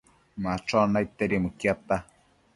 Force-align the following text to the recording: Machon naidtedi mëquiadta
Machon 0.43 0.89
naidtedi 0.95 1.41
mëquiadta 1.45 2.03